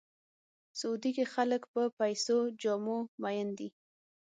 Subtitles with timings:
[0.79, 3.69] سعودي کې خلک په سپینو جامو مین دي.